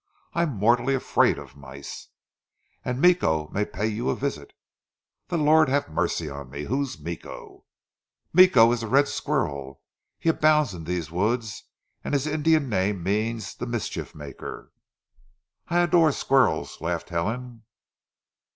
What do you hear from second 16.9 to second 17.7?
Helen.